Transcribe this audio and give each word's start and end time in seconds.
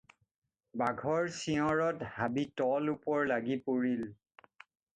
বাঘৰ 0.81 1.29
চিঞৰত 1.41 2.09
হাবি 2.15 2.47
তল-ওপৰ 2.63 3.29
লাগি 3.35 3.61
পৰিল। 3.69 4.05